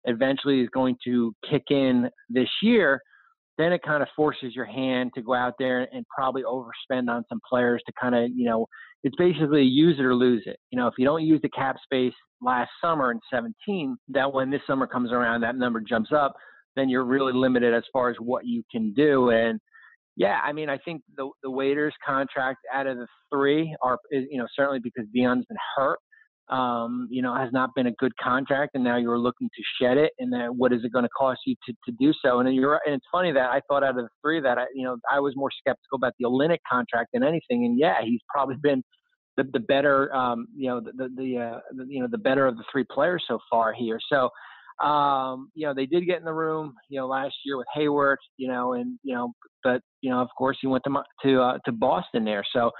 [0.05, 3.01] eventually is going to kick in this year,
[3.59, 7.23] then it kind of forces your hand to go out there and probably overspend on
[7.29, 8.67] some players to kind of, you know,
[9.05, 10.57] it's basically use it or lose it.
[10.71, 14.51] You know, if you don't use the cap space last summer in 17, that when
[14.51, 16.35] this summer comes around, that number jumps up
[16.77, 19.31] then you're really limited as far as what you can do.
[19.31, 19.61] And
[20.17, 24.39] yeah, I mean, I think the the Waiters contract out of the three are, you
[24.39, 25.99] know, certainly because Dion's been hurt,
[26.51, 29.97] um, you know, has not been a good contract, and now you're looking to shed
[29.97, 32.39] it, and then what is it going to cost you to, to do so?
[32.39, 34.67] And then you're, and it's funny that I thought out of the three that I,
[34.75, 38.21] you know, I was more skeptical about the Olynyk contract than anything, and yeah, he's
[38.29, 38.83] probably been
[39.37, 42.47] the, the better, um, you know, the the, the, uh, the you know the better
[42.47, 44.01] of the three players so far here.
[44.11, 44.29] So
[44.85, 48.19] um, you know, they did get in the room, you know, last year with Hayward,
[48.39, 51.59] you know, and you know, but you know, of course, he went to to uh,
[51.67, 52.45] to Boston there.
[52.55, 52.71] So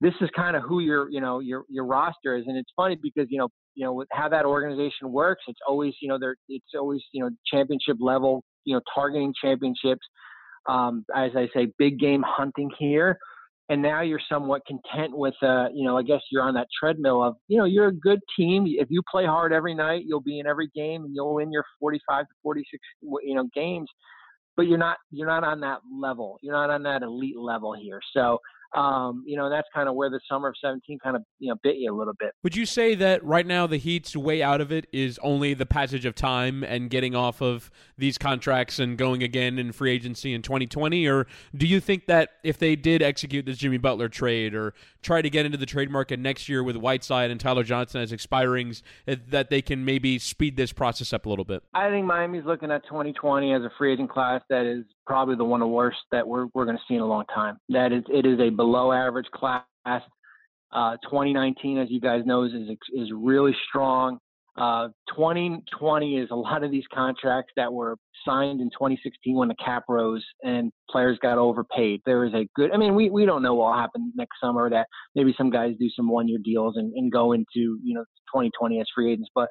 [0.00, 2.96] this is kind of who your you know your your roster is, and it's funny
[3.02, 6.36] because you know you know with how that organization works, it's always you know they're
[6.48, 10.06] it's always you know championship level, you know, targeting championships.
[10.68, 13.18] Um, as I say, big game hunting here
[13.70, 17.22] and now you're somewhat content with uh you know i guess you're on that treadmill
[17.22, 18.66] of you know you're a good team.
[18.66, 21.64] If you play hard every night you'll be in every game and you'll win your
[21.78, 22.82] 45 to 46
[23.22, 23.88] you know games
[24.60, 26.38] but you're not you're not on that level.
[26.42, 28.00] You're not on that elite level here.
[28.12, 28.38] So
[28.74, 31.56] um, you know, that's kind of where the summer of 17 kind of, you know,
[31.62, 32.32] bit you a little bit.
[32.42, 35.66] Would you say that right now the Heat's way out of it is only the
[35.66, 40.32] passage of time and getting off of these contracts and going again in free agency
[40.32, 41.06] in 2020?
[41.06, 45.22] Or do you think that if they did execute this Jimmy Butler trade or try
[45.22, 48.82] to get into the trade market next year with Whiteside and Tyler Johnson as expirings,
[49.08, 51.62] eh, that they can maybe speed this process up a little bit?
[51.74, 55.44] I think Miami's looking at 2020 as a free agent class that is probably the
[55.44, 57.58] one of the worst that we're, we're going to see in a long time.
[57.68, 59.64] That is, it is a below average class.
[59.86, 62.52] Uh, 2019, as you guys know, is
[62.94, 64.18] is really strong.
[64.58, 67.96] Uh, 2020 is a lot of these contracts that were
[68.26, 72.02] signed in 2016 when the cap rose and players got overpaid.
[72.04, 74.68] There is a good, I mean, we, we don't know what will happen next summer
[74.68, 78.04] that maybe some guys do some one year deals and, and go into, you know,
[78.34, 79.30] 2020 as free agents.
[79.34, 79.48] But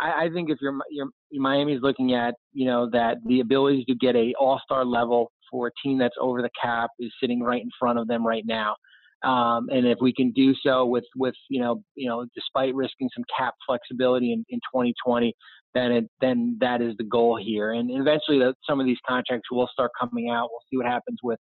[0.00, 3.94] I, I think if you're, you're, Miami's looking at, you know, that the ability to
[3.94, 7.62] get a all star level for a team that's over the cap is sitting right
[7.62, 8.76] in front of them right now.
[9.24, 13.10] Um, and if we can do so with, with you know, you know, despite risking
[13.14, 15.34] some cap flexibility in, in 2020,
[15.74, 17.72] then it, then that is the goal here.
[17.72, 20.48] And eventually, the, some of these contracts will start coming out.
[20.50, 21.40] We'll see what happens with,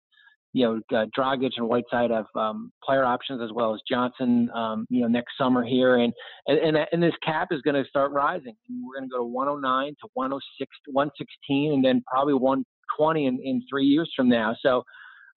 [0.53, 4.87] you know, uh, Dragic and Whiteside have um, player options as well as Johnson, um,
[4.91, 6.13] you know, next summer here, and
[6.47, 8.55] and and, this cap is going to start rising.
[8.69, 12.35] We're going to go to 109 to 106 116, and then probably
[12.97, 14.57] 120 in, in three years from now.
[14.63, 14.85] So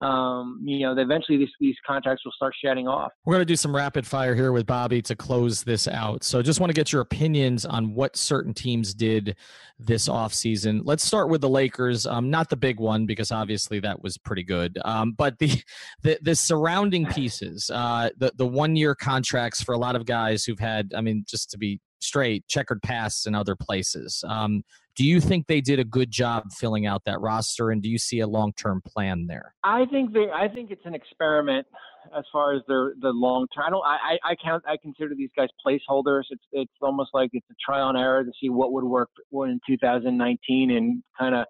[0.02, 3.12] um, you know, eventually these, these contracts will start shedding off.
[3.24, 6.22] We're going to do some rapid fire here with Bobby to close this out.
[6.22, 9.36] So just want to get your opinions on what certain teams did
[9.78, 10.82] this offseason.
[10.84, 12.06] Let's start with the Lakers.
[12.06, 14.78] Um, not the big one because obviously that was pretty good.
[14.84, 15.62] Um, but the,
[16.02, 20.44] the, the surrounding pieces, uh, the, the one year contracts for a lot of guys
[20.44, 24.22] who've had, I mean, just to be straight, checkered pasts in other places.
[24.28, 24.62] Um,
[24.96, 27.98] do you think they did a good job filling out that roster, and do you
[27.98, 29.54] see a long term plan there?
[29.62, 30.30] I think they.
[30.34, 31.66] I think it's an experiment
[32.16, 33.64] as far as their the long term.
[33.66, 33.84] I don't.
[33.84, 34.64] I, I count.
[34.66, 36.22] I consider these guys placeholders.
[36.30, 39.60] It's it's almost like it's a trial and error to see what would work in
[39.68, 41.46] 2019 and kind of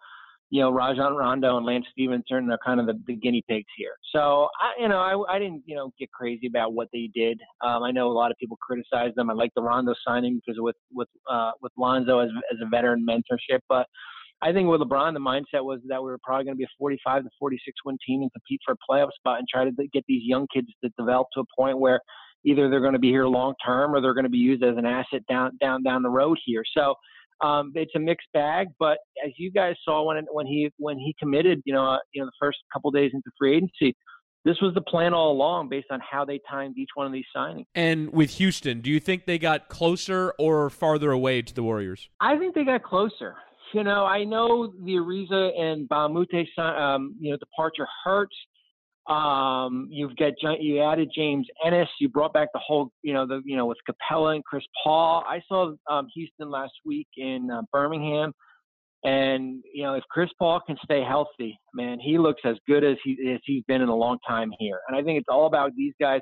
[0.51, 3.95] you know, Rajon Rondo and Lance Stephenson are kind of the, the guinea pigs here.
[4.15, 7.41] So, I, you know, I, I didn't, you know, get crazy about what they did.
[7.65, 9.29] Um, I know a lot of people criticize them.
[9.29, 13.05] I like the Rondo signing because with with uh, with Lonzo as as a veteran
[13.05, 13.87] mentorship, but
[14.43, 16.79] I think with LeBron, the mindset was that we were probably going to be a
[16.79, 20.05] 45 to 46 win team and compete for a playoff spot and try to get
[20.07, 22.01] these young kids to develop to a point where
[22.45, 24.77] either they're going to be here long term or they're going to be used as
[24.77, 26.63] an asset down down down the road here.
[26.77, 26.95] So
[27.45, 31.15] um, it's a mixed bag, but as you guys saw when when he when he
[31.19, 33.95] committed, you know, uh, you know, the first couple days into free agency,
[34.45, 37.25] this was the plan all along based on how they timed each one of these
[37.37, 37.65] signings.
[37.75, 42.09] And with Houston, do you think they got closer or farther away to the Warriors?
[42.21, 43.35] I think they got closer.
[43.75, 48.37] You know, I know the Ariza and Moute, um, you know, departure hurts.
[49.09, 51.89] Um, you've got you added James Ennis.
[52.01, 55.23] You brought back the whole, you know, the you know with Capela and Chris Paul.
[55.29, 58.33] I saw um, Houston last week in uh, Birmingham,
[59.05, 62.97] and you know if Chris Paul can stay healthy, man, he looks as good as
[63.05, 64.81] he as he's been in a long time here.
[64.89, 66.21] And I think it's all about these guys.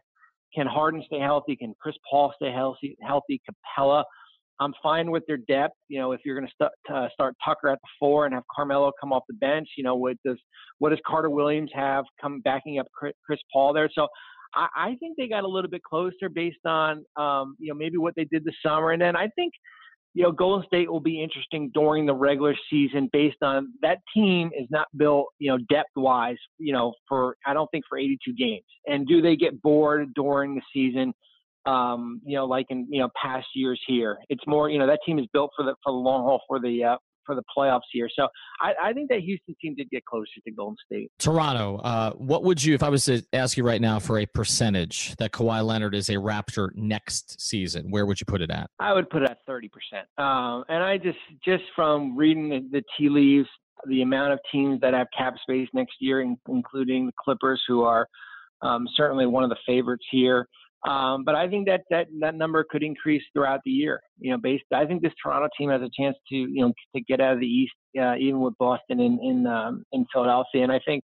[0.54, 1.56] Can Harden stay healthy?
[1.56, 2.96] Can Chris Paul stay healthy?
[3.02, 4.04] Healthy Capela.
[4.60, 5.74] I'm fine with their depth.
[5.88, 8.44] You know, if you're going to st- uh, start Tucker at the four and have
[8.54, 10.38] Carmelo come off the bench, you know, what does
[10.78, 13.88] what does Carter Williams have come backing up Chris Paul there?
[13.92, 14.06] So
[14.54, 17.98] I, I think they got a little bit closer based on um, you know maybe
[17.98, 19.52] what they did this summer, and then I think
[20.14, 24.50] you know Golden State will be interesting during the regular season based on that team
[24.56, 28.32] is not built you know depth wise you know for I don't think for 82
[28.34, 31.12] games, and do they get bored during the season?
[31.66, 34.18] Um, you know, like in you know past years here.
[34.28, 36.60] It's more, you know, that team is built for the for the long haul for
[36.60, 38.08] the uh, for the playoffs here.
[38.14, 38.28] So
[38.60, 41.10] I, I, think that Houston team did get closer to Golden State.
[41.18, 44.26] Toronto, uh, what would you, if I was to ask you right now for a
[44.26, 48.70] percentage that Kawhi Leonard is a Raptor next season, where would you put it at?
[48.78, 50.06] I would put it at thirty percent.
[50.18, 53.48] Um, and I just just from reading the, the tea leaves,
[53.86, 58.06] the amount of teams that have cap space next year, including the Clippers, who are
[58.62, 60.46] um, certainly one of the favorites here.
[60.84, 64.00] Um, but I think that, that that number could increase throughout the year.
[64.18, 67.02] You know, based I think this Toronto team has a chance to you know to
[67.02, 70.62] get out of the East, uh, even with Boston in in um, in Philadelphia.
[70.62, 71.02] And I think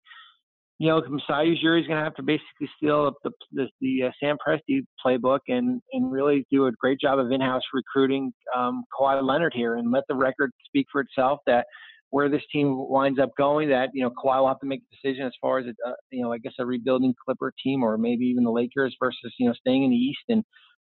[0.77, 4.11] you know Masai Ujiri is going to have to basically steal the the, the uh,
[4.19, 9.23] Sam Presti playbook and and really do a great job of in-house recruiting um, Kawhi
[9.23, 11.65] Leonard here and let the record speak for itself that
[12.11, 14.95] where this team winds up going, that you know Kawhi will have to make a
[14.95, 17.97] decision as far as a, uh, you know I guess a rebuilding Clipper team or
[17.97, 20.43] maybe even the Lakers versus you know staying in the East and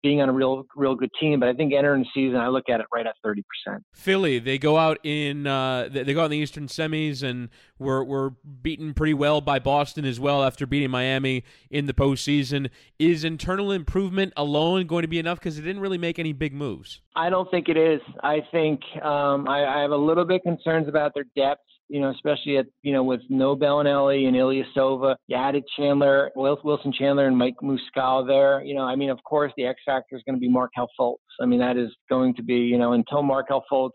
[0.02, 1.40] being on a real real good team.
[1.40, 3.84] But I think entering the season, I look at it right at thirty percent.
[3.94, 8.04] Philly, they go out in uh, they go out in the Eastern semis and were
[8.04, 12.70] were beaten pretty well by Boston as well after beating Miami in the postseason.
[12.98, 15.38] Is internal improvement alone going to be enough?
[15.38, 17.00] Because it didn't really make any big moves.
[17.16, 18.00] I don't think it is.
[18.22, 22.10] I think um, I, I have a little bit concerns about their depth you know,
[22.10, 25.16] especially at, you know, with no Belinelli and Ilyasova.
[25.26, 28.62] You added Chandler, Wilson Chandler and Mike Muscala there.
[28.62, 31.16] You know, I mean, of course, the X factor is going to be Markelle Fultz.
[31.40, 33.90] I mean, that is going to be, you know, until Markelle Fultz,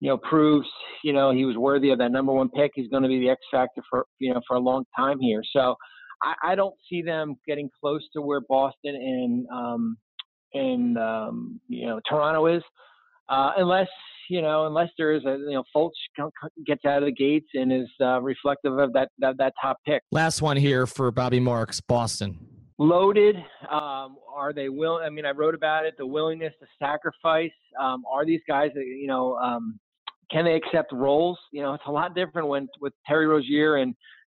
[0.00, 0.68] you know, proves,
[1.02, 3.30] you know, he was worthy of that number one pick, he's going to be the
[3.30, 5.42] X factor for, you know, for a long time here.
[5.52, 5.74] So
[6.22, 9.96] I, I don't see them getting close to where Boston and, um,
[10.52, 12.62] and, um, you know, Toronto is.
[13.28, 13.88] Uh, unless
[14.28, 15.92] you know, unless there is a you know Fultz
[16.66, 20.02] gets out of the gates and is uh, reflective of that, that that top pick.
[20.10, 22.38] Last one here for Bobby Marks, Boston.
[22.78, 23.36] Loaded.
[23.70, 25.00] Um, are they will?
[25.02, 25.94] I mean, I wrote about it.
[25.96, 27.52] The willingness to sacrifice.
[27.80, 29.36] Um, are these guys you know?
[29.36, 29.78] Um,
[30.30, 31.38] can they accept roles?
[31.52, 33.94] You know, it's a lot different when with Terry Rozier and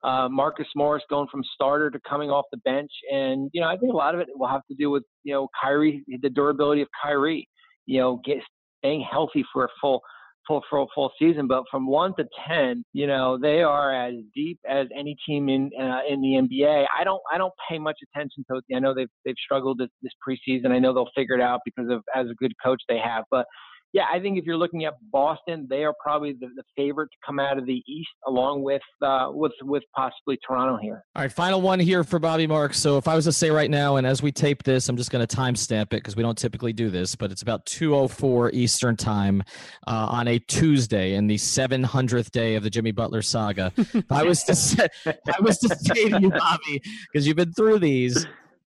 [0.06, 2.90] uh, Marcus Morris going from starter to coming off the bench.
[3.12, 5.32] And, you know, I think a lot of it will have to do with, you
[5.32, 7.48] know, Kyrie, the durability of Kyrie,
[7.86, 8.38] you know, get,
[8.78, 10.00] staying healthy for a full,
[10.46, 11.46] full, full, full season.
[11.46, 15.70] But from one to 10, you know, they are as deep as any team in,
[15.80, 16.86] uh, in the NBA.
[16.98, 18.64] I don't, I don't pay much attention to it.
[18.74, 20.70] I know they've, they've struggled this, this preseason.
[20.70, 23.46] I know they'll figure it out because of, as a good coach they have, but
[23.92, 27.16] yeah, I think if you're looking at Boston, they are probably the, the favorite to
[27.24, 31.04] come out of the East, along with uh, with with possibly Toronto here.
[31.14, 32.78] All right, final one here for Bobby Marks.
[32.78, 35.10] So if I was to say right now, and as we tape this, I'm just
[35.10, 38.96] going to timestamp it because we don't typically do this, but it's about 2:04 Eastern
[38.96, 39.42] time
[39.86, 43.72] uh, on a Tuesday in the 700th day of the Jimmy Butler saga.
[44.10, 46.82] I was to say, I was to say to you, Bobby,
[47.12, 48.26] because you've been through these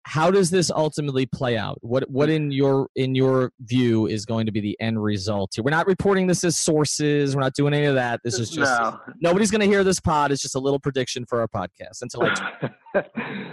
[0.08, 4.46] how does this ultimately play out what what in your in your view is going
[4.46, 7.74] to be the end result here we're not reporting this as sources we're not doing
[7.74, 8.98] any of that this is just no.
[9.20, 12.22] nobody's going to hear this pod it's just a little prediction for our podcast until
[12.22, 12.70] i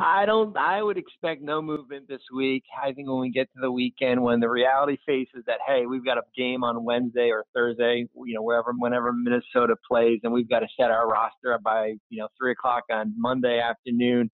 [0.00, 0.56] I don't.
[0.56, 2.62] I would expect no movement this week.
[2.80, 6.04] I think when we get to the weekend, when the reality faces that, hey, we've
[6.04, 10.48] got a game on Wednesday or Thursday, you know, wherever, whenever Minnesota plays, and we've
[10.48, 14.30] got to set our roster by, you know, three o'clock on Monday afternoon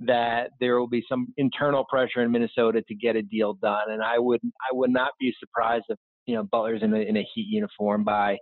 [0.00, 3.90] that there will be some internal pressure in Minnesota to get a deal done.
[3.90, 7.16] And I would I would not be surprised if you know Butler's in a, in
[7.16, 8.38] a Heat uniform by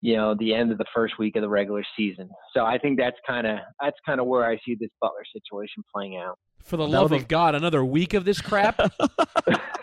[0.00, 2.28] you know the end of the first week of the regular season.
[2.54, 5.82] So I think that's kind of that's kind of where I see this Butler situation
[5.94, 6.38] playing out.
[6.64, 8.78] For the love be- of God, another week of this crap.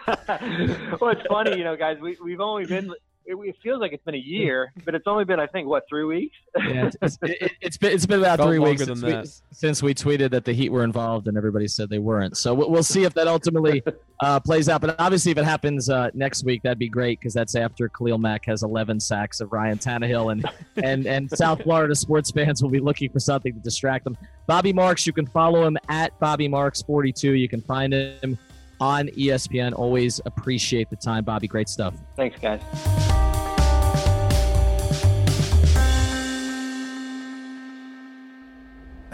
[0.08, 1.98] well, it's funny, you know, guys.
[2.02, 2.94] We we've only been
[3.26, 5.84] it, it, feels like it's been a year, but it's only been I think what
[5.90, 6.36] three weeks.
[6.58, 10.32] yeah, it's, it, has been it's been about three weeks since we, since we, tweeted
[10.32, 12.38] that the Heat were involved, and everybody said they weren't.
[12.38, 13.82] So we'll, see if that ultimately
[14.22, 14.82] uh, plays out.
[14.82, 18.18] But obviously, if it happens uh, next week, that'd be great because that's after Khalil
[18.18, 20.46] Mack has 11 sacks of Ryan Tannehill, and
[20.84, 24.18] and and South Florida sports fans will be looking for something to distract them.
[24.48, 27.34] Bobby Marks, you can follow him at Bobby Marks 42.
[27.34, 28.38] You can find him
[28.80, 29.74] on ESPN.
[29.74, 31.48] Always appreciate the time, Bobby.
[31.48, 31.96] Great stuff.
[32.16, 32.62] Thanks, guys.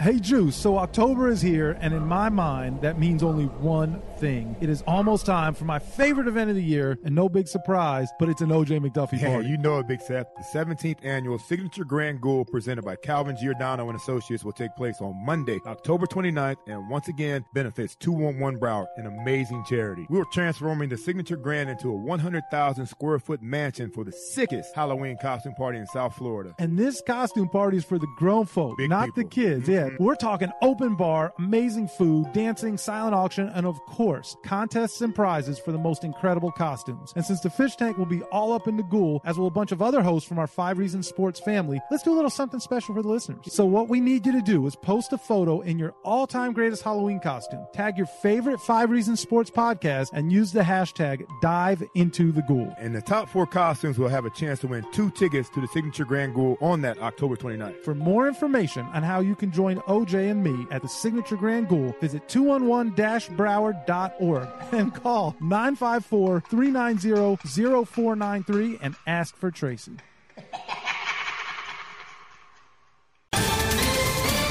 [0.02, 0.56] Hey, Juice.
[0.56, 4.56] So October is here, and in my mind, that means only one thing.
[4.60, 8.08] It is almost time for my favorite event of the year, and no big surprise,
[8.18, 9.48] but it's an OJ McDuffie hey, party.
[9.48, 10.26] you know it, Big Seth.
[10.36, 14.96] The 17th annual Signature Grand Ghoul presented by Calvin Giordano and Associates will take place
[15.00, 20.04] on Monday, October 29th, and once again benefits 211 Broward, an amazing charity.
[20.10, 24.74] We are transforming the Signature Grand into a 100,000 square foot mansion for the sickest
[24.74, 26.56] Halloween costume party in South Florida.
[26.58, 29.22] And this costume party is for the grown folk, Big not people.
[29.22, 29.68] the kids.
[29.68, 29.90] Mm-hmm.
[29.91, 30.04] Yeah, Mm-hmm.
[30.04, 35.14] we're talking open bar, amazing food, dancing, silent auction, and of course course, contests and
[35.14, 37.12] prizes for the most incredible costumes.
[37.16, 39.50] And since the fish tank will be all up in the ghoul, as will a
[39.50, 42.60] bunch of other hosts from our Five Reasons Sports family, let's do a little something
[42.60, 43.44] special for the listeners.
[43.48, 46.82] So what we need you to do is post a photo in your all-time greatest
[46.82, 52.32] Halloween costume, tag your favorite Five Reasons Sports podcast, and use the hashtag Dive Into
[52.32, 52.74] the Ghoul.
[52.78, 55.68] And the top four costumes will have a chance to win two tickets to the
[55.68, 57.84] Signature Grand Ghoul on that October 29th.
[57.84, 61.68] For more information on how you can join OJ and me at the Signature Grand
[61.68, 67.36] Ghoul, visit 211-broward.com org and call 954 390
[67.84, 69.92] 0493 and ask for Tracy.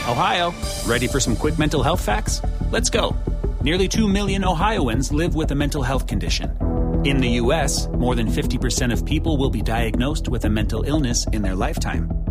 [0.07, 0.53] Ohio,
[0.85, 2.41] ready for some quick mental health facts?
[2.69, 3.15] Let's go.
[3.61, 6.57] Nearly 2 million Ohioans live with a mental health condition.
[7.05, 11.25] In the U.S., more than 50% of people will be diagnosed with a mental illness
[11.27, 12.30] in their lifetime.